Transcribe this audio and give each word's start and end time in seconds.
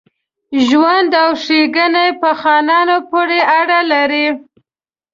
ژوند 0.67 1.11
او 1.23 1.29
ښېګڼه 1.43 2.05
په 2.21 2.29
خانانو 2.41 2.95
پوري 3.09 3.41
اړه 3.59 3.79
لري. 3.91 4.27